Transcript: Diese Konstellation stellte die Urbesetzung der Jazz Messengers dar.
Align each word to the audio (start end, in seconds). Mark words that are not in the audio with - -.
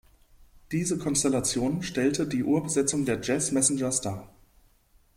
Diese 0.71 0.97
Konstellation 0.97 1.83
stellte 1.83 2.25
die 2.27 2.43
Urbesetzung 2.43 3.05
der 3.05 3.21
Jazz 3.21 3.51
Messengers 3.51 4.01
dar. 4.01 4.33